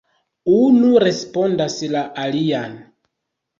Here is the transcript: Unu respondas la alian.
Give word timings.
Unu 0.53 1.01
respondas 1.03 1.77
la 1.93 2.03
alian. 2.25 2.77